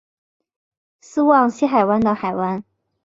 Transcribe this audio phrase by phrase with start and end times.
[1.01, 2.63] 斯旺西海湾的海湾。